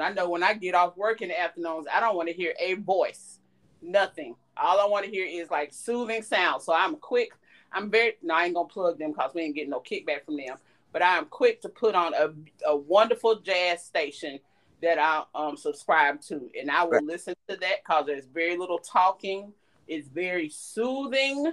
[0.00, 2.54] I know when I get off work in the afternoons, I don't want to hear
[2.58, 3.38] a voice,
[3.82, 4.36] nothing.
[4.56, 6.62] All I want to hear is like soothing sound.
[6.62, 7.30] So I'm quick.
[7.72, 8.14] I'm very.
[8.22, 10.56] No, I ain't gonna plug them because we ain't getting no kickback from them.
[10.92, 12.30] But I am quick to put on a,
[12.66, 14.38] a wonderful jazz station
[14.80, 17.04] that I um subscribe to, and I will Right.
[17.04, 19.52] listen to that because there's very little talking.
[19.88, 21.52] It's very soothing.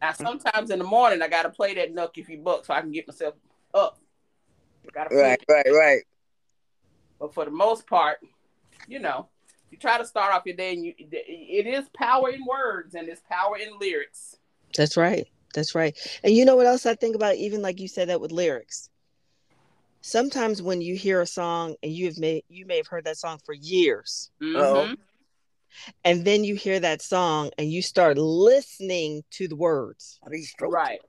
[0.00, 2.80] Now sometimes in the morning I gotta play that Knuck if you buck so I
[2.80, 3.34] can get myself
[3.74, 3.98] up.
[5.10, 6.02] Right, right, right.
[7.22, 8.18] But for the most part,
[8.88, 9.28] you know,
[9.70, 13.08] you try to start off your day, and you it is power in words and
[13.08, 14.36] it's power in lyrics.
[14.76, 15.28] That's right.
[15.54, 15.96] That's right.
[16.24, 17.36] And you know what else I think about?
[17.36, 18.90] Even like you said that with lyrics.
[20.00, 23.18] Sometimes when you hear a song and you have made you may have heard that
[23.18, 24.96] song for years, Mhm.
[26.04, 30.18] and then you hear that song and you start listening to the words.
[30.26, 30.74] I be stroking.
[30.74, 31.00] Right.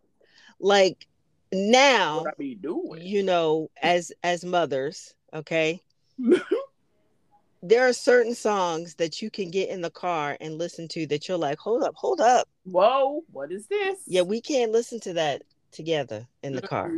[0.60, 1.08] Like
[1.52, 3.02] now, What I be doing?
[3.02, 5.82] you know, as as mothers, okay,
[7.63, 11.28] there are certain songs that you can get in the car and listen to that
[11.28, 12.47] you're like, hold up, hold up.
[12.65, 13.99] Whoa, what is this?
[14.06, 16.91] Yeah, we can't listen to that together in the car.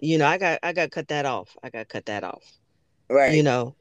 [0.00, 1.56] You know, I got I got cut that off.
[1.62, 2.44] I got cut that off.
[3.10, 3.34] Right.
[3.34, 3.74] You know,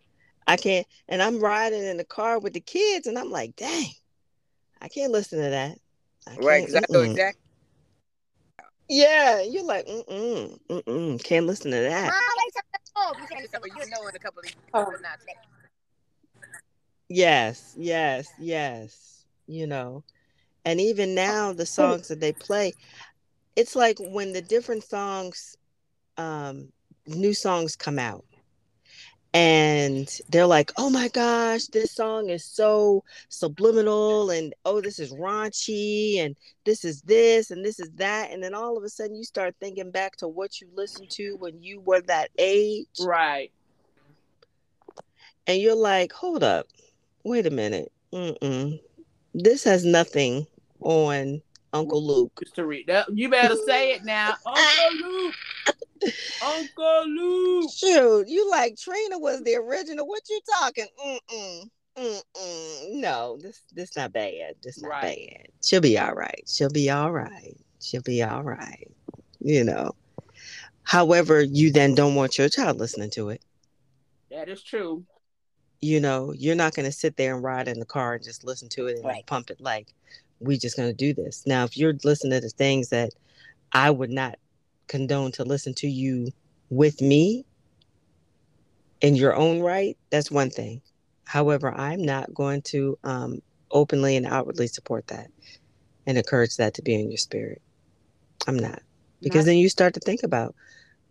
[0.48, 0.88] I can't.
[1.08, 3.92] And I'm riding in the car with the kids, and I'm like, dang,
[4.82, 5.78] I can't listen to that.
[6.28, 6.66] I right.
[6.66, 7.12] can't, Because I know mm-mm.
[7.12, 7.42] exactly.
[8.90, 12.14] Yeah, you're like, mm-mm, mm-mm, can't listen to that.
[13.00, 14.86] Oh, you can't you know in a couple of Oh.
[14.92, 15.34] but not today.
[17.10, 19.26] Yes, yes, yes.
[19.48, 20.04] You know,
[20.66, 22.74] and even now the songs that they play,
[23.56, 25.56] it's like when the different songs,
[26.18, 26.74] um,
[27.06, 28.26] new songs come out,
[29.38, 35.14] and they're like, "Oh my gosh, this song is so subliminal," and "Oh, this is
[35.14, 39.16] raunchy," and "This is this," and "This is that," and then all of a sudden
[39.16, 43.52] you start thinking back to what you listened to when you were that age, Right.
[45.46, 46.66] and you're like, hold up,
[47.24, 48.80] wait a minute, Mm-mm.
[49.36, 50.48] this has nothing
[50.80, 52.42] on Uncle Luke.
[52.58, 52.88] Reed.
[52.88, 54.36] That, you better say it now.
[54.48, 55.36] Uncle Luke.
[56.44, 57.70] Uncle Luke.
[57.76, 60.08] Shoot, you like Trina was the original.
[60.08, 60.88] What you talking?
[61.06, 61.70] Mm-mm.
[61.98, 62.94] Mm-mm.
[62.96, 64.56] No, this this not bad.
[64.64, 65.30] This not Right.
[65.36, 65.48] bad.
[65.64, 66.44] She'll be all right.
[66.48, 67.58] She'll be all right.
[67.82, 68.92] She'll be all right.
[69.40, 69.96] You know.
[70.84, 73.42] However, you then don't want your child listening to it.
[74.32, 75.06] That is true.
[75.80, 78.44] you know, you're not going to sit there and ride in the car and just
[78.44, 79.24] listen to it and Right.
[79.28, 79.94] pump it like
[80.40, 81.46] we just going to do this.
[81.46, 83.14] Now, if you're listening to the things that
[83.74, 84.40] I would not
[84.88, 86.32] condone to listen to you
[86.70, 87.46] with me
[89.02, 90.82] in your own right, that's one thing.
[91.26, 95.28] However, I'm not going to um, openly and outwardly support that
[96.06, 97.62] and encourage that to be in your spirit.
[98.48, 98.82] I'm not.
[99.22, 100.56] Because Not- then you start to think about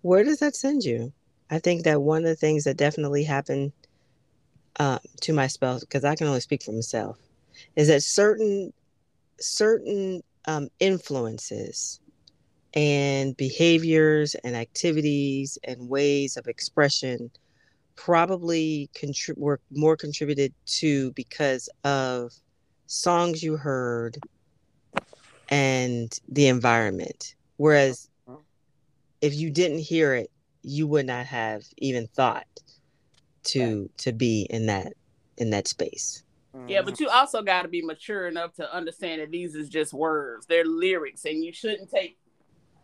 [0.03, 1.13] where does that send you?
[1.51, 3.73] I think that one of the things that definitely happened
[4.79, 7.19] uh, to my spouse, because I can only speak for myself,
[7.77, 8.73] is that certain
[9.39, 12.01] certain um, influences
[12.77, 17.31] and behaviors and activities and ways of expression
[17.97, 22.33] probably contrib- were more contributed to because of
[22.87, 24.19] songs you heard
[25.49, 27.35] and the environment.
[27.57, 28.37] Whereas uh-huh.
[29.23, 30.31] if you didn't hear it,
[30.63, 32.47] you would not have even thought
[33.45, 34.93] to to be in that
[35.39, 36.25] in that space.
[36.67, 36.87] Yeah, mm-hmm.
[36.91, 40.47] but you also got to be mature enough to understand that these is just words.
[40.47, 42.19] They're lyrics, and you shouldn't take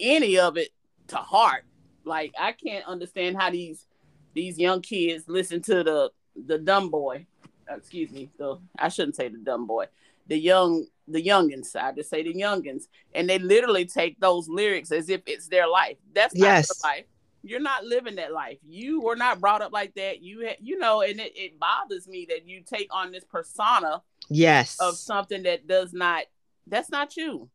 [0.00, 0.70] any of it
[1.08, 1.64] to heart.
[2.04, 3.86] Like I can't understand how these
[4.34, 6.10] these young kids listen to the
[6.46, 7.26] the dumb boy.
[7.70, 9.86] Uh, excuse me, the I shouldn't say the dumb boy.
[10.28, 11.74] The young the youngins.
[11.76, 15.68] I just say the youngins, and they literally take those lyrics as if it's their
[15.68, 15.96] life.
[16.14, 16.68] That's not Yes.
[16.82, 17.04] your life.
[17.44, 18.58] You're not living that life.
[18.64, 20.22] You were not brought up like that.
[20.22, 24.00] You had, you know, and it, it bothers me that you take on this persona
[24.28, 24.76] Yes.
[24.80, 26.24] of something that does not.
[26.68, 27.50] That's not you.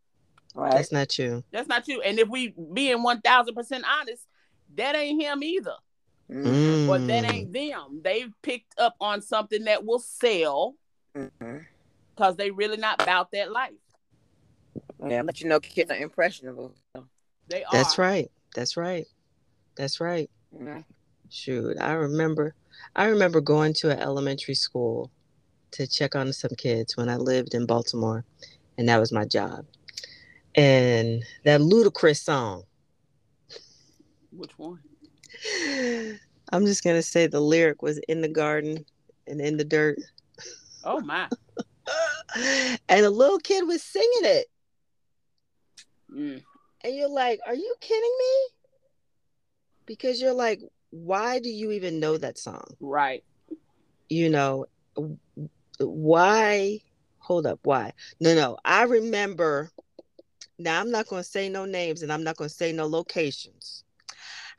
[0.55, 0.73] Right.
[0.75, 1.43] That's not you.
[1.51, 2.01] That's not you.
[2.01, 4.25] And if we being one thousand percent honest,
[4.75, 5.75] that ain't him either.
[6.29, 6.89] Mhm.
[6.89, 7.29] Or that Mm.
[7.31, 8.01] ain't them.
[8.03, 10.75] They've picked up on something that will sell
[11.15, 11.65] Mhm.
[12.13, 13.73] because they really not about that life.
[15.07, 16.73] Yeah, but you know, kids are impressionable.
[17.47, 17.71] They are.
[17.71, 18.29] That's right.
[18.55, 19.07] That's right.
[19.75, 20.29] That's right.
[20.53, 20.83] Mhm.
[21.29, 22.55] Shoot, I remember
[22.95, 25.12] I remember going to an elementary school
[25.71, 28.23] to check on some kids when I lived in Baltimore,
[28.77, 29.65] and that was my job.
[30.58, 32.63] And that Ludacris song.
[34.32, 34.80] Which one?
[36.52, 38.84] I'm just gonna say the lyric was in the garden
[39.28, 40.00] and in the dirt.
[40.84, 41.28] Oh my.
[42.89, 44.48] and a little kid was singing it.
[46.13, 46.43] Mm.
[46.82, 48.48] And you're like, are you kidding me?
[49.86, 52.65] Because you're like, why do you even know that song?
[52.80, 53.24] Right.
[54.10, 54.65] You know,
[55.80, 56.80] why?
[57.20, 57.93] Hold up, why?
[58.20, 58.58] No, no.
[58.63, 59.70] I remember.
[60.60, 62.88] Now, I'm not going to say no names and I'm not going to say no
[62.88, 63.84] locations.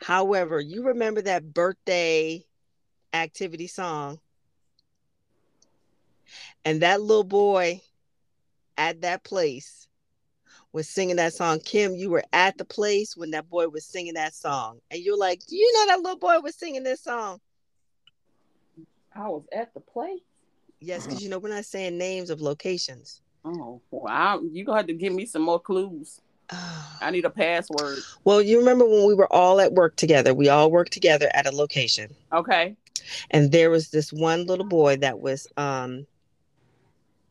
[0.00, 2.44] However, you remember that birthday
[3.12, 4.20] activity song?
[6.64, 7.80] And that little boy
[8.76, 9.88] at that place
[10.72, 11.60] was singing that song.
[11.60, 14.80] Kim, you were at the place when that boy was singing that song.
[14.90, 17.40] And you're like, do you know that little boy was singing this song?
[19.16, 20.20] I was at the place.
[20.80, 23.20] Yes, because you know, we're not saying names of locations.
[23.48, 24.40] Oh, wow.
[24.52, 26.20] You gonna have to give me some more clues.
[27.00, 27.98] I need a password.
[28.24, 30.34] Well, you remember when we were all at work together?
[30.34, 32.14] We all worked together at a location.
[32.32, 32.76] Okay.
[33.30, 36.06] And there was this one little boy that was um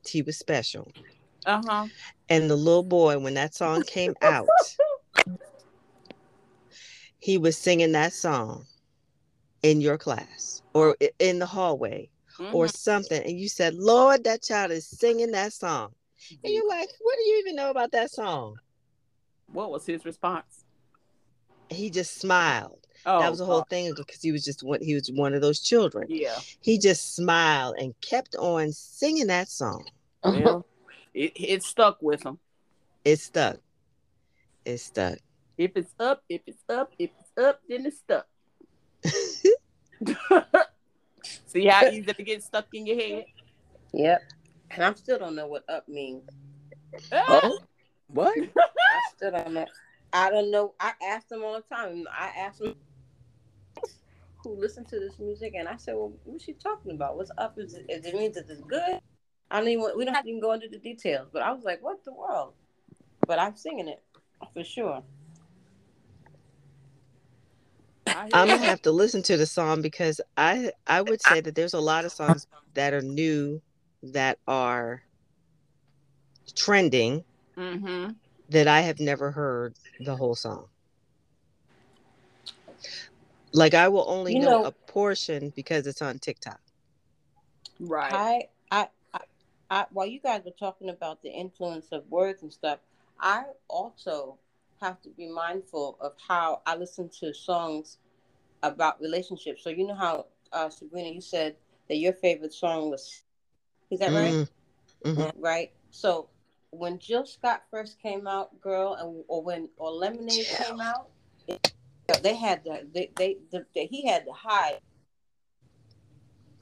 [0.07, 0.91] he was special.
[1.45, 1.87] Uh-huh.
[2.29, 4.47] And the little boy, when that song came out,
[7.19, 8.65] he was singing that song
[9.63, 12.09] in your class or in the hallway
[12.53, 12.75] or Mhm.
[12.77, 13.21] something.
[13.23, 15.93] And you said, Lord, that child is singing that song.
[16.43, 18.57] And you're like, what do you even know about that song?
[19.51, 20.65] what was his response?
[21.69, 22.79] He just smiled.
[23.05, 23.69] Oh, that was the whole God.
[23.69, 26.07] thing because he was just one he was one of those children.
[26.09, 26.37] Yeah.
[26.61, 29.85] He just smiled and kept on singing that song.
[30.23, 30.65] Well,
[31.13, 32.39] it, it stuck with him.
[33.05, 33.57] It stuck.
[34.65, 35.19] It stuck.
[35.57, 38.27] If it's up, if it's up, if it's up, then it's stuck.
[41.45, 43.25] See how easy to get stuck in your head?
[43.93, 44.21] Yep.
[44.71, 46.23] And I still don't know what up means.
[47.11, 47.59] Oh, oh
[48.07, 48.37] what?
[48.57, 49.65] I still don't know.
[50.13, 50.73] I don't know.
[50.79, 52.05] I ask them all the time.
[52.11, 52.75] I ask them
[54.43, 57.17] who listen to this music, and I said, "Well, what's she talking about?
[57.17, 57.57] What's up?
[57.57, 58.99] Is it, is it means that it's good?"
[59.49, 59.85] I don't even.
[59.97, 61.29] We don't have to even go into the details.
[61.31, 62.53] But I was like, "What the world?"
[63.27, 64.01] But I'm singing it
[64.53, 65.03] for sure.
[68.07, 71.41] I hear I'm gonna have to listen to the song because I I would say
[71.41, 73.61] that there's a lot of songs that are new
[74.03, 75.03] that are
[76.55, 77.23] trending
[77.57, 78.15] Mhm.
[78.49, 80.69] that I have never heard the whole song.
[83.53, 86.61] Like I will only You know, know- a portion because it's on TikTok.
[87.79, 88.11] Right.
[88.13, 89.19] I, I, I,
[89.69, 92.79] I, while you guys were talking about the influence of words and stuff,
[93.19, 94.37] I also
[94.81, 97.97] have to be mindful of how I listen to songs
[98.63, 99.63] about relationships.
[99.63, 101.55] So you know how uh, Sabrina, you said
[101.89, 103.23] that your favorite song was,
[103.89, 104.33] is that right?
[104.33, 104.49] Mhm.
[105.05, 105.31] Mhm.
[105.37, 105.73] Right.
[105.91, 106.29] So
[106.71, 111.09] when Jill Scott first came out, girl, and or when or Lemonade came out,
[111.47, 111.73] it-
[112.21, 114.79] they had the they they, the, the he had to hide.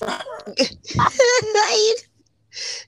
[0.02, 1.96] right?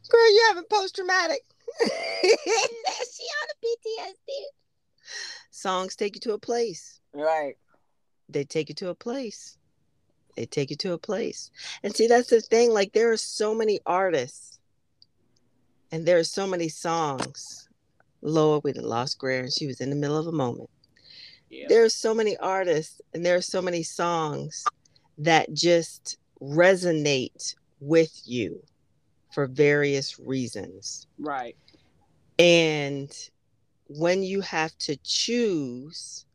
[0.10, 1.42] Girl, you having post traumatic.
[1.82, 4.44] she on a PTSD.
[5.52, 7.00] Songs take you to a place.
[7.14, 7.58] Right.
[8.30, 9.57] They take you to a place.
[10.38, 11.52] They take you to a place.
[11.84, 12.72] And see, that's the thing.
[12.72, 14.60] Like, there are so many artists
[15.92, 17.68] and there are so many songs.
[18.22, 20.70] Lord, we lost Greer and she was in the middle of a moment.
[21.50, 21.74] Yeah.
[21.74, 24.64] are so many artists and there are so many songs
[25.18, 28.62] that just resonate with you
[29.34, 31.08] for various reasons.
[31.18, 31.56] Right.
[32.38, 33.12] And
[33.88, 36.26] when you have to choose,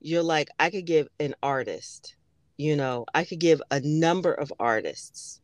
[0.00, 2.14] you're like, I could give an artist,
[2.58, 5.40] you know, I could give a number of artists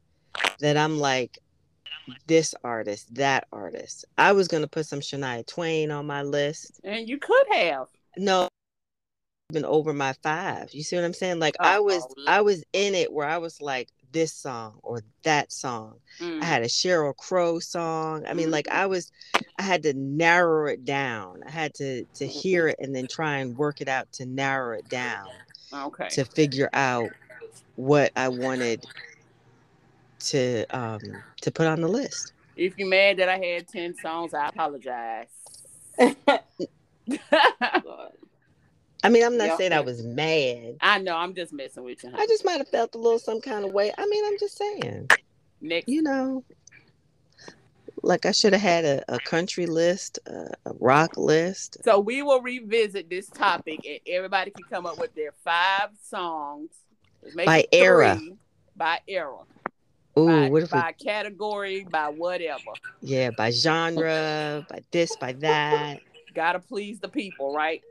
[0.59, 1.39] that I'm like,
[2.27, 4.05] this artist, that artist.
[4.19, 6.81] I was gonna put some Shania Twain on my list.
[6.85, 7.87] And you could have.
[8.19, 8.49] No,
[9.53, 10.75] been over my five.
[10.75, 11.39] You see what I'm saying?
[11.39, 15.01] Like I was, Oh, I was in it where I was like this song or
[15.23, 15.95] that song.
[16.21, 16.43] Mm.
[16.43, 18.27] I had a Sheryl Crow song.
[18.27, 19.11] I mean, like I was,
[19.59, 21.43] I had to narrow it down.
[21.47, 24.77] I had to to hear it and then try and work it out to narrow
[24.77, 25.29] it down
[25.75, 26.09] Okay.
[26.11, 27.11] to figure out
[27.77, 28.85] what I wanted
[30.21, 31.01] to um
[31.43, 32.33] to put on the list.
[32.57, 35.27] If you're mad that I had 10 songs, I apologize.
[39.05, 40.77] I mean, I'm not saying I was mad.
[40.81, 42.11] I know, I'm just messing with you.
[42.15, 43.93] I just might have felt a little some kind of way.
[43.97, 45.11] I mean, I'm just saying,
[45.61, 45.89] Next.
[45.89, 46.45] you know,
[48.03, 51.79] like I should have had a, a country list, a, a rock list.
[51.85, 56.71] So we will revisit this topic and everybody can come up with their five songs.
[57.35, 58.21] By era.
[58.77, 59.39] By era.
[60.19, 62.61] Ooh, by, what if we, by category, by whatever.
[63.01, 66.01] yeah, by genre, by this, by that,
[66.35, 67.83] Gotta please the people, right?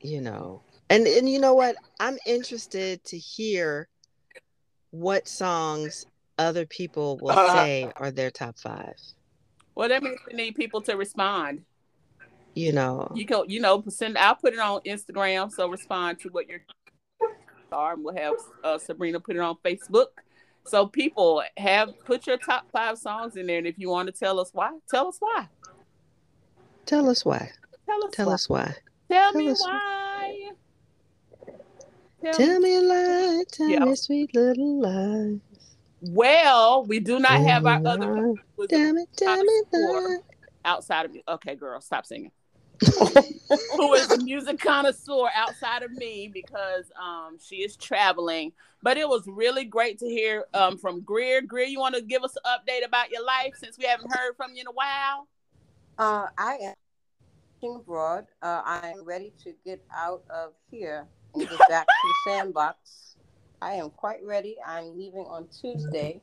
[0.00, 0.62] you know.
[0.90, 1.76] And and you know what?
[2.00, 3.88] I'm interested to hear
[4.90, 6.06] what songs
[6.38, 8.94] other people will say are their top five.
[9.78, 11.62] Well, that means we need people to respond.
[12.54, 14.18] You know, You can, you know, send.
[14.18, 15.52] I'll put it on Instagram.
[15.52, 16.58] So respond to what your
[17.70, 20.06] are, and we'll have uh, Sabrina put it on Facebook.
[20.66, 24.12] So people have put your top five songs in there, and if you want to
[24.12, 25.46] tell us why, tell us why.
[26.84, 27.48] tell us why.
[27.86, 28.10] Tell us.
[28.12, 28.34] Tell why.
[28.34, 28.74] us why.
[29.08, 30.50] Tell tell me us- why.
[32.20, 33.84] Tell Tell me a lie, tell Yeah.
[33.84, 35.38] me a sweet little lie.
[36.00, 40.22] Well, we do not have our other lie, was Tell me, tell me connoisseur
[40.64, 41.22] outside of me.
[41.28, 42.30] Okay, girl, stop singing.
[43.76, 48.52] Who is a music connoisseur outside of me because um she is traveling.
[48.82, 51.42] But it was really great to hear um from Greer.
[51.42, 54.36] Greer, you want to give us an update about your life since we haven't heard
[54.36, 55.28] from you in a while?
[55.98, 56.74] Uh, I am
[57.60, 58.26] working abroad.
[58.40, 63.07] Uh, I am ready to get out of here and get back to the sandbox.
[63.60, 64.56] I am quite ready.
[64.66, 66.20] I'm leaving on Tuesday.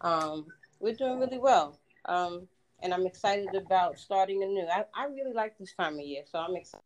[0.00, 0.46] Um,
[0.80, 1.78] we're doing really well.
[2.06, 2.48] Um,
[2.82, 4.66] and I'm excited about starting anew.
[4.72, 6.84] I, I really like this time of year, so I'm excited.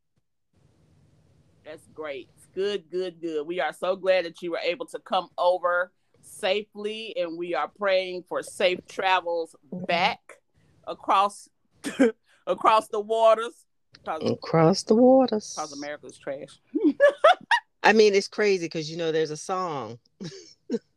[1.64, 2.28] That's great.
[2.54, 3.46] Good, good, good.
[3.46, 7.68] We are so glad that you were able to come over safely, and we are
[7.68, 10.38] praying for safe travels back
[10.86, 11.48] across
[12.46, 13.64] across the waters.
[13.92, 15.52] Because Across the waters.
[15.54, 16.58] because America's trash.
[17.82, 19.98] I mean, it's crazy because you know there's a song.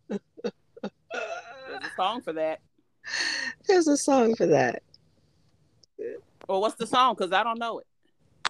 [0.07, 0.21] There's
[1.81, 2.59] a song for that.
[3.67, 4.81] There's a song for that.
[6.47, 7.15] Well, what's the song?
[7.15, 7.87] Because I don't know it.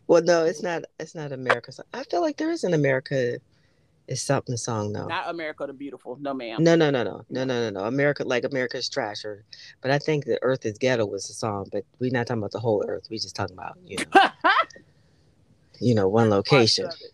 [0.07, 0.83] Well, no, it's not.
[0.99, 1.71] It's not America.
[1.93, 3.39] I feel like there is an America.
[4.07, 5.07] Is something song though.
[5.07, 6.15] Not America the Beautiful.
[6.21, 6.63] No, ma'am.
[6.63, 7.85] No, no, no, no, no, no, no, no.
[7.85, 9.43] America, like America's trash, or,
[9.81, 11.67] but I think the Earth is ghetto was the song.
[11.71, 13.07] But we're not talking about the whole Earth.
[13.09, 14.21] We're just talking about you know,
[15.79, 17.13] you know, one location, Parts of it.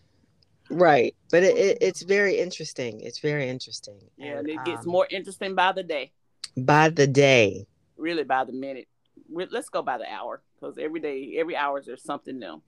[0.72, 1.14] Right?
[1.30, 3.00] But it, it, it's very interesting.
[3.00, 4.00] It's very interesting.
[4.16, 6.12] Yeah, And, it gets um, more interesting by the day,
[6.56, 7.66] by the day.
[7.96, 8.88] really by the minute.
[9.30, 12.62] Let's go by the hour because every day, every hour, there's something new.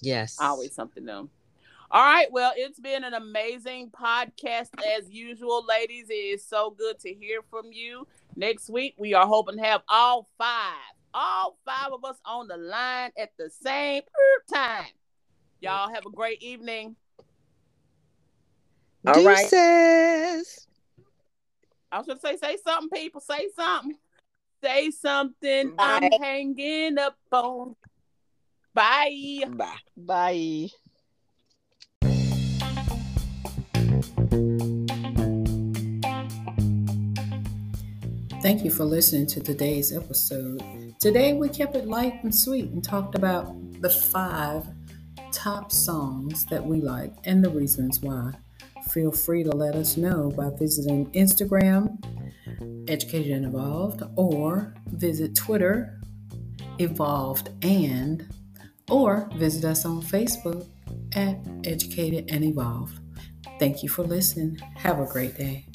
[0.00, 1.28] Yes, Always something new.
[1.90, 2.26] All right.
[2.32, 6.06] Well, it's been an amazing podcast as usual, ladies.
[6.08, 8.06] It is so good to hear from you.
[8.34, 10.72] Next week, we are hoping to have all five,
[11.12, 14.02] all five of us on the line at the same
[14.52, 14.86] time.
[15.62, 16.96] Y'all have a great evening.
[19.06, 19.48] All right.
[19.48, 20.66] Deuces.
[21.92, 23.20] I was gonna say, say something, people.
[23.20, 23.96] Say something.
[24.60, 25.76] Say something.
[25.76, 26.10] Bye.
[26.12, 27.76] I'm hanging up on.
[28.74, 29.44] Bye.
[29.50, 29.76] Bye.
[29.96, 30.68] Bye.
[38.42, 40.60] Thank you for listening to today's episode.
[40.98, 44.66] Today we kept it light and sweet and talked about the five
[45.32, 48.32] top songs that we like and the reasons why.
[48.90, 51.98] Feel free to let us know by visiting Instagram,
[52.88, 56.00] Educated and Evolved, or visit Twitter,
[56.78, 58.28] Evolved and,
[58.90, 60.66] or visit us on Facebook
[61.14, 62.98] at Educated and Evolved.
[63.58, 64.58] Thank you for listening.
[64.76, 65.66] Have a great day.